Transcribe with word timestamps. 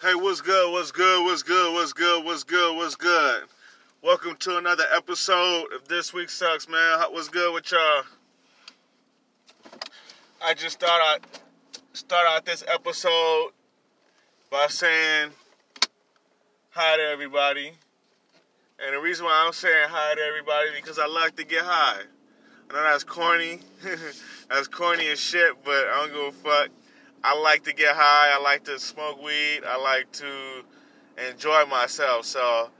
Hey, 0.00 0.14
what's 0.14 0.40
good? 0.40 0.70
What's 0.70 0.92
good? 0.92 1.24
What's 1.24 1.42
good? 1.42 1.74
What's 1.74 1.92
good? 1.92 2.24
What's 2.24 2.44
good? 2.44 2.76
What's 2.76 2.94
good? 2.94 3.42
Welcome 4.00 4.36
to 4.36 4.56
another 4.56 4.84
episode 4.94 5.72
of 5.72 5.88
This 5.88 6.14
Week 6.14 6.30
Sucks, 6.30 6.68
man. 6.68 7.00
What's 7.10 7.28
good 7.28 7.52
with 7.52 7.72
y'all? 7.72 8.04
I 10.40 10.54
just 10.54 10.78
thought 10.78 11.00
I'd 11.02 11.40
start 11.94 12.28
out 12.28 12.46
this 12.46 12.62
episode 12.72 13.50
by 14.52 14.68
saying 14.68 15.32
hi 16.70 16.96
to 16.96 17.02
everybody. 17.02 17.72
And 18.78 18.94
the 18.94 19.00
reason 19.00 19.24
why 19.24 19.42
I'm 19.44 19.52
saying 19.52 19.88
hi 19.88 20.14
to 20.14 20.20
everybody 20.20 20.68
because 20.76 21.00
I 21.00 21.08
like 21.08 21.34
to 21.34 21.44
get 21.44 21.64
high. 21.64 22.02
I 22.70 22.72
know 22.72 22.82
that's 22.84 23.02
corny. 23.02 23.58
that's 24.48 24.68
corny 24.68 25.08
as 25.08 25.18
shit, 25.18 25.54
but 25.64 25.88
I 25.88 26.06
don't 26.06 26.12
give 26.12 26.22
a 26.22 26.48
fuck. 26.48 26.70
I 27.24 27.38
like 27.40 27.64
to 27.64 27.74
get 27.74 27.96
high. 27.96 28.36
I 28.36 28.40
like 28.40 28.64
to 28.64 28.78
smoke 28.78 29.22
weed. 29.22 29.62
I 29.66 29.76
like 29.82 30.10
to 30.12 30.64
enjoy 31.28 31.64
myself. 31.66 32.24
So, 32.24 32.70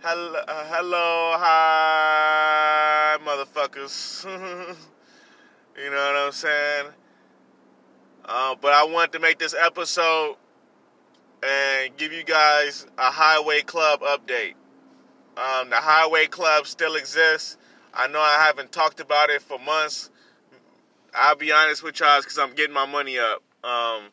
hello, 0.00 0.40
uh, 0.46 0.64
hello 0.66 1.36
hi, 1.38 3.16
motherfuckers. 3.24 4.24
you 5.76 5.90
know 5.90 5.96
what 5.96 6.16
I'm 6.16 6.32
saying? 6.32 6.86
Uh, 8.24 8.54
but 8.60 8.72
I 8.72 8.84
wanted 8.84 9.12
to 9.12 9.20
make 9.20 9.38
this 9.38 9.54
episode 9.54 10.36
and 11.42 11.96
give 11.96 12.12
you 12.12 12.24
guys 12.24 12.86
a 12.98 13.10
Highway 13.10 13.62
Club 13.62 14.00
update. 14.02 14.54
Um, 15.36 15.70
the 15.70 15.76
Highway 15.76 16.26
Club 16.26 16.66
still 16.66 16.94
exists. 16.94 17.56
I 17.94 18.06
know 18.06 18.20
I 18.20 18.44
haven't 18.46 18.70
talked 18.70 19.00
about 19.00 19.30
it 19.30 19.40
for 19.40 19.58
months. 19.58 20.10
I'll 21.14 21.36
be 21.36 21.52
honest 21.52 21.82
with 21.82 22.00
y'all 22.00 22.20
because 22.20 22.38
I'm 22.38 22.54
getting 22.54 22.74
my 22.74 22.86
money 22.86 23.18
up. 23.18 23.42
Um, 23.64 24.04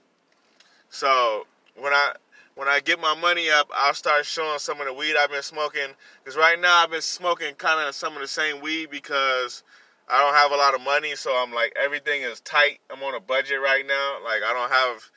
so 0.89 1.45
when 1.75 1.93
I 1.93 2.13
when 2.55 2.67
I 2.67 2.81
get 2.81 2.99
my 2.99 3.15
money 3.15 3.49
up, 3.49 3.69
I'll 3.73 3.93
start 3.93 4.25
showing 4.25 4.59
some 4.59 4.81
of 4.81 4.87
the 4.87 4.93
weed 4.93 5.15
I've 5.17 5.31
been 5.31 5.41
smoking. 5.41 5.95
Because 6.21 6.35
right 6.37 6.59
now 6.59 6.83
I've 6.83 6.91
been 6.91 7.01
smoking 7.01 7.55
kind 7.55 7.87
of 7.87 7.95
some 7.95 8.15
of 8.15 8.21
the 8.21 8.27
same 8.27 8.61
weed 8.61 8.89
because 8.89 9.63
I 10.09 10.19
don't 10.19 10.33
have 10.33 10.51
a 10.51 10.55
lot 10.55 10.75
of 10.75 10.81
money. 10.81 11.15
So 11.15 11.31
I'm 11.31 11.53
like 11.53 11.73
everything 11.81 12.21
is 12.21 12.41
tight. 12.41 12.79
I'm 12.89 13.01
on 13.03 13.15
a 13.15 13.19
budget 13.19 13.61
right 13.61 13.85
now. 13.87 14.17
Like 14.23 14.41
I 14.45 14.53
don't 14.53 14.71
have 14.71 15.09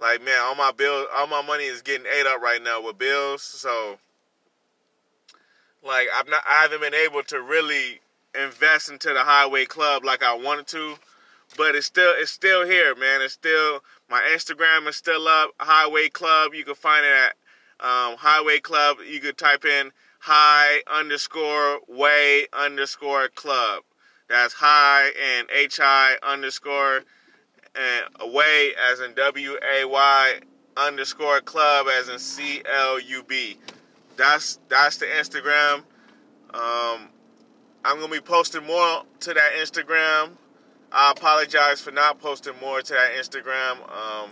like 0.00 0.24
man, 0.24 0.40
all 0.40 0.54
my 0.54 0.72
bills, 0.72 1.06
all 1.14 1.26
my 1.26 1.42
money 1.42 1.64
is 1.64 1.82
getting 1.82 2.06
ate 2.06 2.26
up 2.26 2.40
right 2.40 2.62
now 2.62 2.82
with 2.82 2.98
bills. 2.98 3.42
So 3.42 3.98
like 5.84 6.08
I've 6.14 6.28
not, 6.28 6.42
I 6.48 6.62
haven't 6.62 6.80
been 6.80 6.94
able 6.94 7.22
to 7.24 7.40
really 7.40 8.00
invest 8.34 8.90
into 8.90 9.12
the 9.12 9.22
Highway 9.22 9.64
Club 9.64 10.04
like 10.04 10.22
I 10.22 10.34
wanted 10.34 10.66
to 10.68 10.96
but 11.56 11.74
it's 11.74 11.86
still 11.86 12.12
it's 12.16 12.30
still 12.30 12.66
here, 12.66 12.94
man. 12.94 13.20
It's 13.22 13.34
still 13.34 13.82
my 14.08 14.22
Instagram 14.34 14.88
is 14.88 14.96
still 14.96 15.26
up. 15.28 15.50
Highway 15.58 16.08
Club. 16.08 16.54
You 16.54 16.64
can 16.64 16.74
find 16.74 17.04
it 17.04 17.12
at 17.12 17.30
um, 17.86 18.16
Highway 18.16 18.60
Club. 18.60 18.98
You 19.08 19.20
could 19.20 19.38
type 19.38 19.64
in 19.64 19.92
high 20.20 20.82
underscore 20.86 21.80
way 21.88 22.46
underscore 22.52 23.28
club. 23.28 23.82
That's 24.28 24.54
high 24.54 25.10
and 25.20 25.48
H 25.50 25.80
I 25.82 26.16
underscore 26.22 27.02
and 27.74 28.32
way 28.32 28.72
as 28.90 29.00
in 29.00 29.14
W 29.14 29.56
A 29.74 29.84
Y 29.84 30.40
underscore 30.76 31.40
club 31.40 31.86
as 31.98 32.08
in 32.08 32.18
C 32.18 32.62
L 32.72 33.00
U 33.00 33.24
B. 33.26 33.58
That's 34.16 34.58
that's 34.68 34.98
the 34.98 35.06
Instagram. 35.06 35.82
Um, 36.52 37.08
I'm 37.84 37.98
gonna 37.98 38.08
be 38.08 38.20
posting 38.20 38.64
more 38.66 39.02
to 39.20 39.34
that 39.34 39.52
Instagram 39.58 40.30
I 40.92 41.12
apologize 41.12 41.80
for 41.80 41.92
not 41.92 42.18
posting 42.18 42.54
more 42.60 42.82
to 42.82 42.92
that 42.92 43.12
Instagram. 43.12 43.74
Um, 43.90 44.30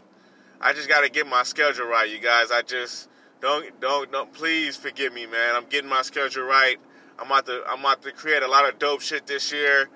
I 0.60 0.72
just 0.72 0.88
got 0.88 1.02
to 1.02 1.10
get 1.10 1.26
my 1.26 1.44
schedule 1.44 1.86
right, 1.86 2.10
you 2.10 2.18
guys. 2.18 2.50
I 2.50 2.62
just 2.62 3.08
don't 3.40 3.80
don't 3.80 4.10
don't 4.10 4.32
please 4.32 4.76
forgive 4.76 5.12
me, 5.12 5.26
man. 5.26 5.54
I'm 5.54 5.66
getting 5.66 5.88
my 5.88 6.02
schedule 6.02 6.44
right. 6.44 6.76
I'm 7.18 7.26
about 7.26 7.46
to 7.46 7.62
I'm 7.68 7.80
about 7.80 8.02
to 8.02 8.12
create 8.12 8.42
a 8.42 8.48
lot 8.48 8.68
of 8.68 8.78
dope 8.78 9.00
shit 9.00 9.26
this 9.26 9.52
year. 9.52 9.88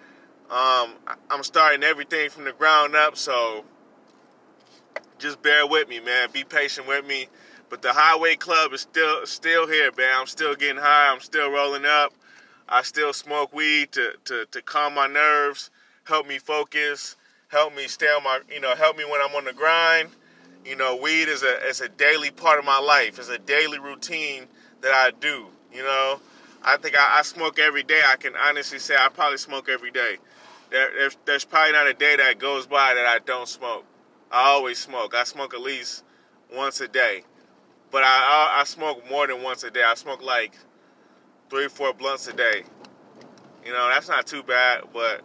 Um, 0.50 0.94
I'm 1.30 1.42
starting 1.42 1.82
everything 1.82 2.30
from 2.30 2.44
the 2.44 2.52
ground 2.52 2.94
up, 2.94 3.16
so 3.16 3.64
just 5.18 5.42
bear 5.42 5.66
with 5.66 5.88
me, 5.88 5.98
man. 5.98 6.28
Be 6.32 6.44
patient 6.44 6.86
with 6.86 7.06
me. 7.06 7.28
But 7.70 7.80
the 7.80 7.92
Highway 7.92 8.36
Club 8.36 8.72
is 8.72 8.82
still 8.82 9.26
still 9.26 9.66
here, 9.66 9.90
man. 9.96 10.14
I'm 10.20 10.26
still 10.26 10.54
getting 10.54 10.80
high. 10.80 11.10
I'm 11.12 11.20
still 11.20 11.50
rolling 11.50 11.86
up. 11.86 12.12
I 12.68 12.82
still 12.82 13.12
smoke 13.12 13.52
weed 13.52 13.90
to 13.92 14.12
to, 14.26 14.46
to 14.46 14.62
calm 14.62 14.94
my 14.94 15.08
nerves 15.08 15.70
help 16.04 16.26
me 16.26 16.38
focus, 16.38 17.16
help 17.48 17.74
me 17.74 17.88
stay 17.88 18.06
on 18.06 18.22
my, 18.24 18.40
you 18.52 18.60
know, 18.60 18.74
help 18.74 18.96
me 18.96 19.04
when 19.04 19.20
I'm 19.20 19.34
on 19.34 19.44
the 19.44 19.52
grind. 19.52 20.10
You 20.64 20.76
know, 20.76 20.96
weed 20.96 21.28
is 21.28 21.42
a 21.42 21.68
it's 21.68 21.80
a 21.80 21.88
daily 21.88 22.30
part 22.30 22.58
of 22.58 22.64
my 22.64 22.78
life. 22.78 23.18
It's 23.18 23.28
a 23.28 23.38
daily 23.38 23.78
routine 23.78 24.46
that 24.80 24.92
I 24.92 25.10
do. 25.18 25.46
You 25.72 25.82
know, 25.82 26.20
I 26.62 26.76
think 26.76 26.96
I, 26.96 27.18
I 27.18 27.22
smoke 27.22 27.58
every 27.58 27.82
day. 27.82 28.00
I 28.06 28.16
can 28.16 28.34
honestly 28.36 28.78
say 28.78 28.94
I 28.96 29.08
probably 29.08 29.38
smoke 29.38 29.68
every 29.68 29.90
day. 29.90 30.18
There, 30.70 30.90
there's, 30.96 31.18
there's 31.24 31.44
probably 31.44 31.72
not 31.72 31.86
a 31.86 31.94
day 31.94 32.16
that 32.16 32.38
goes 32.38 32.66
by 32.66 32.94
that 32.94 33.06
I 33.06 33.18
don't 33.18 33.48
smoke. 33.48 33.84
I 34.30 34.48
always 34.48 34.78
smoke. 34.78 35.14
I 35.14 35.24
smoke 35.24 35.52
at 35.52 35.60
least 35.60 36.04
once 36.54 36.80
a 36.80 36.88
day, 36.88 37.24
but 37.90 38.02
I, 38.04 38.06
I, 38.56 38.60
I 38.60 38.64
smoke 38.64 39.08
more 39.10 39.26
than 39.26 39.42
once 39.42 39.64
a 39.64 39.70
day. 39.70 39.82
I 39.82 39.94
smoke 39.94 40.22
like 40.22 40.54
three, 41.50 41.66
or 41.66 41.68
four 41.68 41.92
blunts 41.92 42.26
a 42.28 42.32
day. 42.32 42.62
You 43.64 43.72
know, 43.72 43.88
that's 43.88 44.08
not 44.08 44.26
too 44.26 44.42
bad, 44.42 44.84
but 44.92 45.22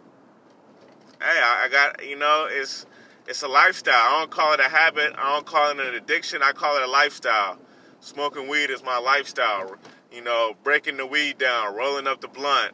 hey, 1.20 1.40
I, 1.42 1.68
got 1.70 2.06
you 2.06 2.16
know, 2.16 2.48
it's 2.50 2.86
it's 3.26 3.42
a 3.42 3.48
lifestyle. 3.48 3.94
I 3.94 4.20
don't 4.20 4.30
call 4.30 4.54
it 4.54 4.60
a 4.60 4.64
habit. 4.64 5.14
I 5.16 5.34
don't 5.34 5.46
call 5.46 5.70
it 5.70 5.78
an 5.78 5.94
addiction. 5.94 6.42
I 6.42 6.52
call 6.52 6.76
it 6.76 6.82
a 6.82 6.90
lifestyle. 6.90 7.58
Smoking 8.00 8.48
weed 8.48 8.70
is 8.70 8.82
my 8.82 8.98
lifestyle. 8.98 9.76
You 10.12 10.22
know, 10.22 10.54
breaking 10.64 10.96
the 10.96 11.06
weed 11.06 11.38
down, 11.38 11.74
rolling 11.74 12.06
up 12.06 12.20
the 12.20 12.28
blunt. 12.28 12.72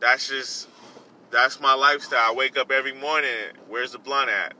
That's 0.00 0.28
just 0.28 0.68
that's 1.30 1.60
my 1.60 1.74
lifestyle. 1.74 2.32
I 2.32 2.34
wake 2.34 2.56
up 2.56 2.70
every 2.70 2.94
morning. 2.94 3.30
Where's 3.68 3.92
the 3.92 3.98
blunt 3.98 4.30
at? 4.30 4.54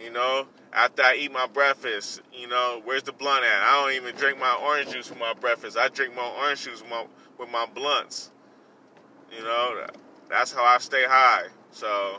You 0.00 0.10
know, 0.10 0.46
after 0.72 1.02
I 1.02 1.14
eat 1.14 1.32
my 1.32 1.46
breakfast, 1.46 2.22
you 2.32 2.48
know, 2.48 2.80
where's 2.84 3.02
the 3.02 3.12
blunt 3.12 3.44
at? 3.44 3.62
I 3.62 3.82
don't 3.82 3.92
even 3.92 4.16
drink 4.16 4.38
my 4.38 4.58
orange 4.62 4.90
juice 4.90 5.10
with 5.10 5.18
my 5.18 5.34
breakfast. 5.34 5.76
I 5.76 5.88
drink 5.88 6.14
my 6.16 6.28
orange 6.42 6.64
juice 6.64 6.80
with 6.80 6.90
my, 6.90 7.06
with 7.38 7.50
my 7.50 7.66
blunts. 7.66 8.30
You 9.30 9.42
know, 9.44 9.86
that's 10.28 10.52
how 10.52 10.64
I 10.64 10.78
stay 10.78 11.04
high. 11.04 11.44
So 11.72 12.18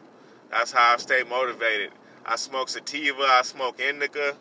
that's 0.51 0.71
how 0.71 0.93
I 0.93 0.97
stay 0.97 1.23
motivated. 1.23 1.91
I 2.25 2.35
smoke 2.35 2.69
sativa, 2.69 3.21
I 3.21 3.41
smoke 3.43 3.79
indica. 3.79 4.35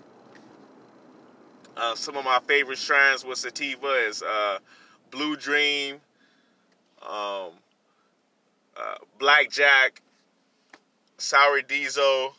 Uh, 1.76 1.94
some 1.94 2.16
of 2.16 2.24
my 2.24 2.38
favorite 2.46 2.78
strands 2.78 3.24
with 3.24 3.38
sativa 3.38 4.06
is 4.08 4.22
uh, 4.22 4.58
Blue 5.10 5.36
Dream, 5.36 5.96
um, 7.02 7.50
uh, 8.76 8.96
Blackjack, 9.18 10.02
Sour 11.18 11.62
Diesel. 11.62 12.34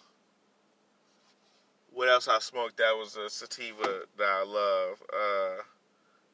What 1.94 2.10
else 2.10 2.28
I 2.28 2.40
smoked 2.40 2.78
that 2.78 2.96
was 2.98 3.16
a 3.16 3.30
sativa 3.30 4.02
that 4.18 4.28
I 4.28 4.44
love? 4.44 5.04
Uh, 5.14 5.62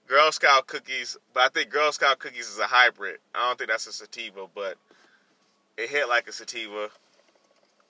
Girl 0.07 0.31
Scout 0.31 0.67
cookies, 0.67 1.17
but 1.33 1.43
I 1.43 1.49
think 1.49 1.69
Girl 1.69 1.91
Scout 1.91 2.19
cookies 2.19 2.49
is 2.49 2.59
a 2.59 2.65
hybrid. 2.65 3.19
I 3.35 3.47
don't 3.47 3.57
think 3.57 3.69
that's 3.69 3.87
a 3.87 3.93
sativa, 3.93 4.47
but 4.53 4.77
it 5.79 5.89
hit 5.89 6.09
like 6.09 6.27
a 6.27 6.33
sativa. 6.33 6.89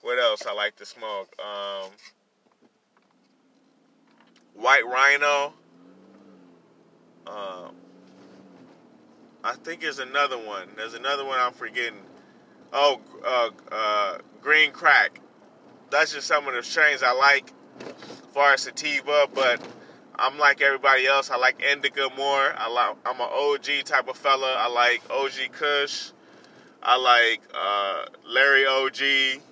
What 0.02 0.18
else 0.18 0.46
I 0.46 0.52
like 0.52 0.76
to 0.76 0.86
smoke? 0.86 1.34
Um, 1.40 1.90
White 4.54 4.86
Rhino. 4.86 5.52
Um, 7.26 7.74
I 9.42 9.54
think 9.64 9.80
there's 9.80 9.98
another 9.98 10.38
one. 10.38 10.68
There's 10.76 10.94
another 10.94 11.24
one 11.24 11.40
I'm 11.40 11.52
forgetting. 11.52 11.98
Oh, 12.72 13.00
uh, 13.26 13.50
uh, 13.72 14.18
Green 14.40 14.70
Crack. 14.70 15.20
That's 15.90 16.12
just 16.12 16.28
some 16.28 16.46
of 16.46 16.54
the 16.54 16.62
strains 16.62 17.02
I 17.02 17.12
like 17.12 17.52
as 17.80 18.32
far 18.32 18.52
as 18.52 18.62
sativa, 18.62 19.26
but 19.34 19.60
I'm 20.14 20.38
like 20.38 20.60
everybody 20.60 21.06
else. 21.06 21.30
I 21.30 21.36
like 21.36 21.60
indica 21.60 22.08
more. 22.16 22.54
I 22.56 22.68
like 22.68 22.96
I'm 23.04 23.20
an 23.20 23.28
OG 23.28 23.84
type 23.84 24.08
of 24.08 24.16
fella. 24.16 24.54
I 24.56 24.68
like 24.68 25.02
OG 25.10 25.52
Kush. 25.52 26.12
I 26.82 26.96
like 26.96 27.42
uh, 27.54 28.06
Larry 28.26 28.66
OG. 28.66 29.42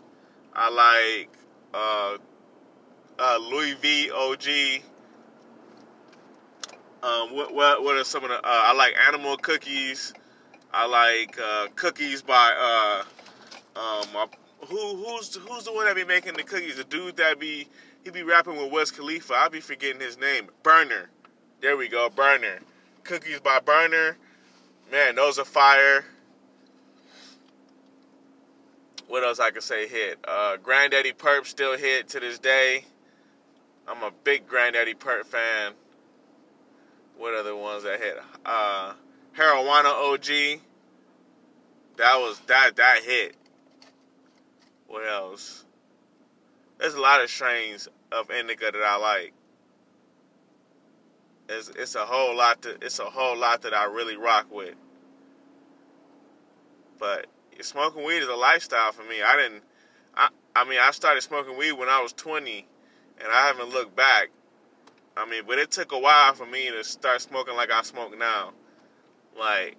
I 0.55 0.71
like 0.71 1.31
uh, 1.75 2.17
uh, 3.19 3.39
Louis 3.39 3.75
V 3.75 4.11
OG. 4.11 4.83
Um, 7.01 7.37
what, 7.37 7.55
what, 7.55 7.83
what 7.85 7.97
are 7.97 8.05
some 8.05 8.25
of 8.25 8.31
the? 8.31 8.37
Uh, 8.37 8.41
I 8.45 8.73
like 8.73 8.95
Animal 9.07 9.37
Cookies. 9.37 10.15
I 10.73 10.87
like 10.87 11.39
uh, 11.39 11.69
cookies 11.77 12.23
by 12.23 13.05
uh, 13.77 13.79
um, 13.79 14.29
who 14.67 14.97
who's 14.97 15.35
who's 15.37 15.65
the 15.65 15.73
one 15.73 15.87
that 15.87 15.97
be 15.97 16.05
making 16.05 16.35
the 16.35 16.43
cookies? 16.43 16.77
The 16.77 16.85
dude 16.85 17.17
that 17.17 17.39
be 17.39 17.69
he 18.05 18.11
be 18.11 18.23
rapping 18.23 18.57
with 18.57 18.73
Wiz 18.73 18.91
Khalifa. 18.91 19.35
I 19.35 19.49
be 19.49 19.61
forgetting 19.61 20.01
his 20.01 20.19
name. 20.19 20.49
Berner. 20.63 21.11
There 21.61 21.77
we 21.77 21.89
go. 21.89 22.11
Berner. 22.11 22.59
Cookies 23.05 23.41
by 23.41 23.61
Berner. 23.61 24.17
Man, 24.91 25.15
those 25.15 25.39
are 25.39 25.45
fire 25.45 26.05
what 29.09 29.25
else 29.25 29.41
I 29.41 29.51
could 29.51 29.63
say 29.63 29.89
hit? 29.89 30.19
Uh, 30.27 30.57
Granddaddy 30.59 31.13
Purp 31.13 31.47
still 31.47 31.77
hit 31.77 32.09
to 32.09 32.21
this 32.21 32.39
day. 32.39 32.85
I'm 33.89 34.03
a 34.03 34.13
big 34.23 34.47
Granddaddy 34.47 34.95
Purp 34.95 35.27
fan. 35.27 35.73
What 37.17 37.43
the 37.45 37.57
ones 37.57 37.83
that 37.83 37.99
hit? 38.01 38.19
Uh, 38.45 38.93
Marijuana 39.37 40.13
OG. 40.13 40.61
That 41.97 42.17
was 42.19 42.39
that 42.47 42.77
that 42.77 43.01
hit. 43.03 43.35
What 44.87 45.09
else? 45.09 45.65
There's 46.79 46.95
a 46.95 47.01
lot 47.01 47.23
of 47.23 47.29
strains 47.29 47.89
of 48.13 48.31
indica 48.31 48.71
that 48.73 48.83
I 48.83 48.97
like. 48.99 49.33
It's 51.49 51.71
it's 51.71 51.95
a 51.95 52.05
whole 52.05 52.37
lot 52.37 52.63
to 52.63 52.77
it's 52.83 52.99
a 52.99 53.05
whole 53.05 53.37
lot 53.37 53.63
that 53.63 53.75
I 53.75 53.87
really 53.87 54.17
rock 54.17 54.47
with. 54.53 54.75
But 56.99 57.27
smoking 57.65 58.05
weed 58.05 58.19
is 58.19 58.29
a 58.29 58.35
lifestyle 58.35 58.93
for 58.93 59.03
me. 59.03 59.23
I 59.23 59.37
didn't 59.37 59.63
I 60.15 60.29
I 60.55 60.65
mean 60.65 60.79
I 60.81 60.91
started 60.91 61.23
smoking 61.23 61.57
weed 61.57 61.73
when 61.73 61.89
I 61.89 62.01
was 62.01 62.13
20 62.13 62.67
and 63.21 63.29
I 63.33 63.47
haven't 63.47 63.71
looked 63.71 63.97
back. 63.97 64.29
I 65.17 65.29
mean, 65.29 65.43
but 65.47 65.59
it 65.59 65.71
took 65.71 65.93
a 65.93 65.99
while 65.99 66.35
for 66.35 66.47
me 66.47 66.71
to 66.71 66.85
start 66.85 67.21
smoking 67.21 67.57
like 67.57 67.73
I 67.73 67.83
smoke 67.83 68.17
now. 68.17 68.53
Like 69.39 69.77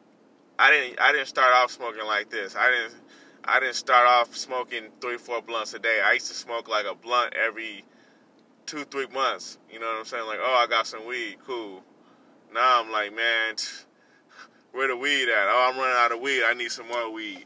I 0.57 0.71
didn't 0.71 0.99
I 0.99 1.11
didn't 1.11 1.27
start 1.27 1.53
off 1.53 1.71
smoking 1.71 2.05
like 2.05 2.29
this. 2.29 2.55
I 2.55 2.69
didn't 2.69 3.01
I 3.45 3.59
didn't 3.59 3.75
start 3.75 4.07
off 4.07 4.35
smoking 4.35 4.89
three, 5.01 5.17
four 5.17 5.41
blunts 5.41 5.73
a 5.73 5.79
day. 5.79 6.01
I 6.05 6.13
used 6.13 6.27
to 6.27 6.33
smoke 6.33 6.67
like 6.67 6.85
a 6.85 6.93
blunt 6.93 7.33
every 7.33 7.85
two, 8.65 8.83
three 8.83 9.07
months. 9.07 9.57
You 9.71 9.79
know 9.79 9.87
what 9.87 9.97
I'm 9.97 10.05
saying? 10.05 10.27
Like, 10.27 10.39
oh, 10.41 10.63
I 10.63 10.67
got 10.67 10.85
some 10.85 11.07
weed, 11.07 11.37
cool. 11.45 11.81
Now 12.53 12.81
I'm 12.81 12.91
like, 12.91 13.15
man, 13.15 13.55
where 14.71 14.87
the 14.87 14.97
weed 14.97 15.23
at? 15.23 15.47
Oh, 15.47 15.71
I'm 15.71 15.79
running 15.79 15.95
out 15.97 16.11
of 16.11 16.19
weed. 16.19 16.43
I 16.43 16.53
need 16.53 16.71
some 16.71 16.87
more 16.87 17.11
weed. 17.11 17.45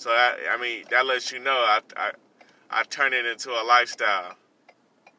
So 0.00 0.08
I, 0.08 0.34
I 0.50 0.56
mean, 0.58 0.84
that 0.90 1.04
lets 1.04 1.30
you 1.30 1.40
know 1.40 1.52
I, 1.52 1.80
I, 1.94 2.12
I 2.70 2.84
turn 2.84 3.12
it 3.12 3.26
into 3.26 3.50
a 3.50 3.60
lifestyle. 3.62 4.34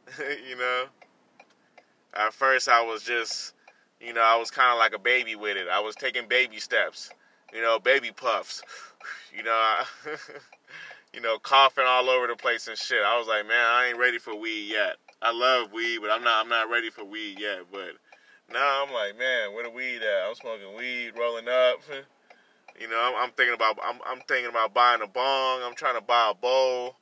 you 0.50 0.58
know. 0.58 0.86
At 2.16 2.34
first, 2.34 2.68
I 2.68 2.82
was 2.82 3.04
just, 3.04 3.54
you 4.00 4.12
know, 4.12 4.24
I 4.24 4.38
was 4.38 4.50
kind 4.50 4.74
of 4.74 4.80
like 4.80 4.96
a 4.96 5.00
baby 5.00 5.36
with 5.36 5.56
it. 5.56 5.68
I 5.72 5.80
was 5.80 5.96
taking 5.96 6.28
baby 6.28 6.60
steps, 6.60 7.12
you 7.54 7.62
know, 7.62 7.78
baby 7.78 8.10
puffs. 8.12 8.64
You 9.36 9.44
know, 9.44 9.52
I, 9.52 9.86
you 11.14 11.22
know, 11.22 11.40
coughing 11.40 11.86
all 11.88 12.10
over 12.10 12.28
the 12.28 12.36
place 12.36 12.68
and 12.68 12.78
shit. 12.78 13.02
I 13.02 13.18
was 13.18 13.28
like, 13.28 13.48
man, 13.48 13.66
I 13.66 13.88
ain't 13.88 13.98
ready 13.98 14.20
for 14.20 14.36
weed 14.36 14.70
yet. 14.70 14.98
I 15.22 15.32
love 15.32 15.72
weed, 15.72 16.00
but 16.02 16.12
I'm 16.12 16.22
not 16.22 16.44
I'm 16.44 16.50
not 16.50 16.70
ready 16.70 16.90
for 16.90 17.06
weed 17.06 17.40
yet. 17.40 17.62
But 17.72 17.96
now 18.52 18.84
I'm 18.84 18.94
like, 18.94 19.18
man, 19.18 19.54
where 19.54 19.64
the 19.64 19.70
weed 19.70 20.02
at? 20.04 20.28
I'm 20.28 20.36
smoking 20.36 20.76
weed, 20.78 21.14
rolling 21.18 21.48
up. 21.48 21.80
You 22.80 22.88
know, 22.90 23.00
I'm, 23.00 23.24
I'm 23.24 23.32
thinking 23.32 23.54
about 23.54 23.78
I'm 23.84 24.00
I'm 24.06 24.22
thinking 24.28 24.50
about 24.50 24.74
buying 24.74 25.02
a 25.02 25.08
bong. 25.08 25.62
I'm 25.64 25.76
trying 25.76 25.96
to 25.96 26.02
buy 26.02 26.32
a 26.32 26.34
bowl. 26.34 26.96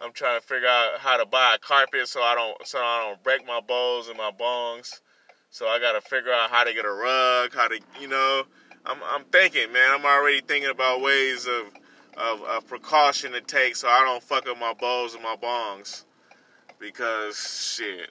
I'm 0.00 0.12
trying 0.12 0.38
to 0.38 0.46
figure 0.46 0.68
out 0.68 0.98
how 0.98 1.16
to 1.16 1.24
buy 1.24 1.54
a 1.54 1.58
carpet 1.58 2.06
so 2.08 2.20
I 2.22 2.34
don't 2.34 2.66
so 2.66 2.78
I 2.78 3.04
don't 3.06 3.22
break 3.22 3.46
my 3.46 3.60
bowls 3.66 4.08
and 4.08 4.18
my 4.18 4.30
bongs. 4.30 5.00
So 5.50 5.66
I 5.68 5.78
gotta 5.78 6.02
figure 6.02 6.32
out 6.32 6.50
how 6.50 6.64
to 6.64 6.74
get 6.74 6.84
a 6.84 6.90
rug, 6.90 7.54
how 7.54 7.68
to 7.68 7.80
you 8.00 8.08
know. 8.08 8.42
I'm 8.84 8.98
I'm 9.04 9.24
thinking, 9.24 9.72
man. 9.72 9.90
I'm 9.92 10.04
already 10.04 10.40
thinking 10.40 10.70
about 10.70 11.00
ways 11.00 11.46
of 11.46 11.66
of, 12.16 12.42
of 12.42 12.66
precaution 12.66 13.32
to 13.32 13.40
take 13.40 13.76
so 13.76 13.88
I 13.88 14.00
don't 14.04 14.22
fuck 14.22 14.48
up 14.48 14.58
my 14.58 14.74
bowls 14.74 15.14
and 15.14 15.22
my 15.22 15.36
bongs 15.36 16.04
because 16.78 17.74
shit, 17.76 18.10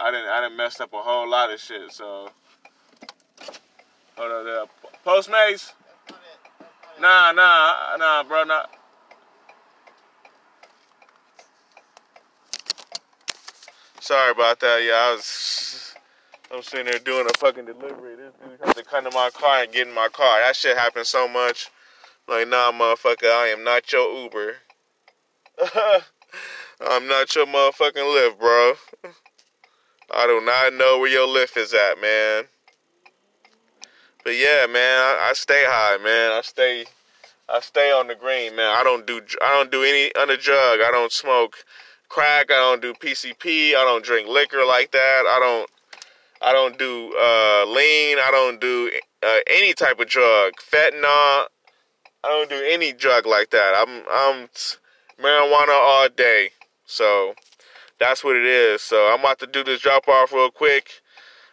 I 0.00 0.10
didn't 0.10 0.28
I 0.28 0.40
didn't 0.42 0.56
messed 0.56 0.80
up 0.80 0.92
a 0.92 0.98
whole 0.98 1.28
lot 1.28 1.52
of 1.52 1.60
shit. 1.60 1.92
So 1.92 2.30
hold 4.16 4.32
on 4.32 4.44
there, 4.44 4.64
Postmates. 5.06 5.72
Nah, 7.00 7.30
nah, 7.32 7.96
nah, 7.96 8.22
bro, 8.24 8.44
nah. 8.44 8.66
Sorry 14.00 14.32
about 14.32 14.58
that. 14.60 14.82
Yeah, 14.84 14.94
I 14.94 15.12
was 15.12 15.94
I'm 16.50 16.62
sitting 16.62 16.86
there 16.86 16.98
doing 16.98 17.26
a 17.26 17.38
fucking 17.38 17.66
delivery. 17.66 18.16
This 18.16 18.32
dude 18.42 18.58
had 18.64 18.76
to 18.76 18.82
come 18.82 19.04
to 19.04 19.10
my 19.10 19.30
car 19.32 19.62
and 19.62 19.72
get 19.72 19.86
in 19.86 19.94
my 19.94 20.08
car. 20.08 20.40
That 20.40 20.56
shit 20.56 20.76
happens 20.76 21.08
so 21.08 21.28
much. 21.28 21.70
Like, 22.26 22.48
nah, 22.48 22.72
motherfucker, 22.72 23.30
I 23.30 23.48
am 23.48 23.64
not 23.64 23.92
your 23.92 24.10
Uber. 24.22 24.56
I'm 26.80 27.06
not 27.06 27.34
your 27.34 27.46
motherfucking 27.46 27.94
Lyft, 27.94 28.38
bro. 28.38 28.74
I 30.10 30.26
do 30.26 30.40
not 30.44 30.74
know 30.74 30.98
where 30.98 31.10
your 31.10 31.28
Lyft 31.28 31.56
is 31.56 31.74
at, 31.74 32.00
man. 32.00 32.44
But 34.28 34.36
yeah, 34.36 34.66
man, 34.66 35.00
I, 35.00 35.28
I, 35.30 35.32
stay 35.32 35.64
high, 35.66 35.96
man. 36.04 36.32
I 36.32 36.42
stay, 36.42 36.84
I 37.48 37.60
stay 37.60 37.90
on 37.90 38.08
the 38.08 38.14
green, 38.14 38.54
man. 38.54 38.76
I 38.76 38.84
don't 38.84 39.06
do, 39.06 39.22
I 39.40 39.56
don't 39.56 39.70
do 39.70 39.82
any 39.82 40.14
other 40.16 40.36
drug. 40.36 40.80
I 40.82 40.90
don't 40.92 41.10
smoke 41.10 41.64
crack. 42.10 42.50
I 42.50 42.56
don't 42.56 42.82
do 42.82 42.92
PCP. 42.92 43.70
I 43.70 43.84
don't 43.86 44.04
drink 44.04 44.28
liquor 44.28 44.66
like 44.66 44.90
that. 44.90 45.22
I 45.26 45.40
don't, 45.40 45.70
I 46.42 46.52
don't 46.52 46.78
do 46.78 47.16
uh, 47.18 47.64
lean. 47.72 48.18
I 48.18 48.28
don't 48.30 48.60
do 48.60 48.90
uh, 49.26 49.38
any 49.48 49.72
type 49.72 49.98
of 49.98 50.08
drug. 50.08 50.52
Fentanyl. 50.60 51.46
I 52.22 52.24
don't 52.24 52.50
do 52.50 52.62
any 52.68 52.92
drug 52.92 53.24
like 53.24 53.48
that. 53.48 53.72
I'm, 53.78 54.04
I'm 54.10 54.48
marijuana 55.18 55.72
all 55.72 56.08
day. 56.14 56.50
So 56.84 57.32
that's 57.98 58.22
what 58.22 58.36
it 58.36 58.44
is. 58.44 58.82
So 58.82 59.06
I'm 59.10 59.20
about 59.20 59.38
to 59.38 59.46
do 59.46 59.64
this 59.64 59.80
drop 59.80 60.06
off 60.06 60.34
real 60.34 60.50
quick. 60.50 61.00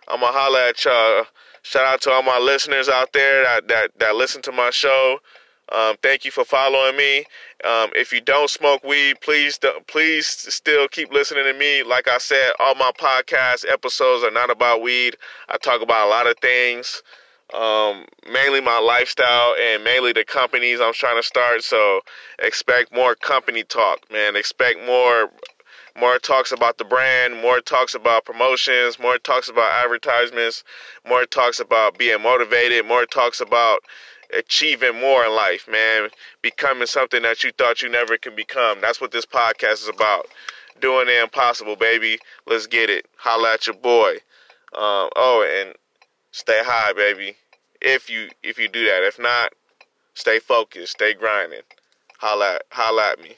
I'm 0.10 0.20
gonna 0.20 0.38
holla 0.38 0.68
at 0.68 0.84
y'all. 0.84 1.26
Shout 1.66 1.84
out 1.84 2.00
to 2.02 2.12
all 2.12 2.22
my 2.22 2.38
listeners 2.38 2.90
out 2.90 3.12
there 3.12 3.42
that 3.42 3.68
that, 3.70 3.92
that 3.98 4.16
listen 4.16 4.40
to 4.44 4.52
my 4.52 4.70
show. 4.70 5.18
Um, 5.72 5.96
thank 6.04 6.24
you 6.24 6.30
for 6.30 6.46
following 6.46 6.96
me. 6.96 7.26
Um, 7.64 7.90
if 7.96 8.14
you 8.14 8.22
don't 8.22 8.52
smoke 8.52 8.84
weed, 8.84 9.20
please 9.22 9.60
please 9.88 10.28
still 10.28 10.88
keep 10.88 11.12
listening 11.12 11.44
to 11.46 11.54
me. 11.54 11.82
Like 11.82 12.08
I 12.08 12.20
said, 12.20 12.52
all 12.60 12.76
my 12.76 12.92
podcast 12.96 13.66
episodes 13.68 14.24
are 14.24 14.30
not 14.30 14.52
about 14.52 14.84
weed. 14.84 15.18
I 15.50 15.58
talk 15.58 15.82
about 15.82 16.06
a 16.06 16.10
lot 16.10 16.28
of 16.28 16.38
things, 16.38 17.02
um, 17.52 18.06
mainly 18.32 18.62
my 18.62 18.78
lifestyle 18.78 19.56
and 19.60 19.84
mainly 19.84 20.14
the 20.14 20.24
companies 20.24 20.80
I'm 20.80 20.94
trying 20.94 21.18
to 21.18 21.24
start. 21.24 21.64
So 21.64 22.02
expect 22.44 22.94
more 22.94 23.16
company 23.16 23.64
talk, 23.64 24.02
man. 24.12 24.36
Expect 24.36 24.86
more 24.86 25.32
more 25.98 26.20
talks 26.20 26.52
about 26.52 26.78
the 26.78 26.84
brand, 26.84 27.42
more 27.42 27.62
talks 27.62 27.96
about 27.96 28.26
promotions, 28.26 29.00
more 29.00 29.18
talks 29.18 29.50
about 29.50 29.72
advertisements, 29.72 30.64
more 31.08 31.26
talks 31.26 31.60
about 31.60 31.98
being 31.98 32.22
motivated, 32.22 32.86
more 32.86 33.06
talks 33.06 33.40
about 33.40 33.80
achieving 34.38 35.00
more 35.00 35.26
in 35.26 35.36
life, 35.36 35.68
man. 35.70 36.10
Becoming 36.42 36.88
something 36.88 37.22
that 37.22 37.44
you 37.44 37.52
thought 37.54 37.82
you 37.82 37.90
never 37.90 38.18
can 38.18 38.36
become. 38.36 38.82
That's 38.82 39.00
what 39.00 39.12
this 39.12 39.26
podcast 39.26 39.84
is 39.84 39.88
about. 39.88 40.28
Doing 40.82 41.08
the 41.08 41.22
impossible, 41.22 41.76
baby. 41.78 42.20
Let's 42.46 42.68
get 42.68 42.90
it. 42.90 43.06
Holla 43.18 43.54
at 43.54 43.68
your 43.68 43.76
boy. 43.76 44.16
Um, 44.74 45.10
oh, 45.16 45.48
and 45.64 45.74
stay 46.32 46.60
high, 46.64 46.92
baby. 46.92 47.38
If 47.82 48.10
you 48.10 48.30
if 48.44 48.60
you 48.60 48.68
do 48.68 48.84
that. 48.86 49.04
If 49.04 49.18
not, 49.18 49.54
stay 50.16 50.40
focused. 50.40 50.94
Stay 50.94 51.14
grinding. 51.14 51.62
Holla, 52.18 52.60
holla 52.72 53.12
at 53.12 53.22
me. 53.22 53.38